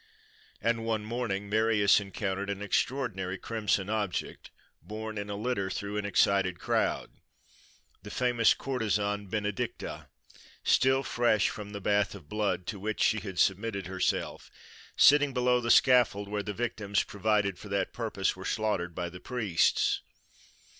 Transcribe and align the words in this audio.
And 0.59 0.83
one 0.83 1.05
morning 1.05 1.47
Marius 1.47 1.99
encountered 1.99 2.49
an 2.49 2.59
extraordinary 2.63 3.37
crimson 3.37 3.87
object, 3.87 4.49
borne 4.81 5.15
in 5.15 5.29
a 5.29 5.35
litter 5.35 5.69
through 5.69 5.97
an 5.97 6.07
excited 6.07 6.59
crowd—the 6.59 8.09
famous 8.09 8.55
courtesan 8.55 9.27
Benedicta, 9.27 10.07
still 10.63 11.03
fresh 11.03 11.49
from 11.49 11.69
the 11.69 11.81
bath 11.81 12.15
of 12.15 12.27
blood, 12.27 12.65
to 12.65 12.79
which 12.79 13.03
she 13.03 13.19
had 13.19 13.37
submitted 13.37 13.85
herself, 13.85 14.49
sitting 14.95 15.33
below 15.35 15.61
the 15.61 15.69
scaffold 15.69 16.27
where 16.27 16.41
the 16.41 16.51
victims 16.51 17.03
provided 17.03 17.59
for 17.59 17.69
that 17.69 17.93
purpose 17.93 18.35
were 18.35 18.43
slaughtered 18.43 18.95
by 18.95 19.07
the 19.07 19.19
priests. 19.19 20.01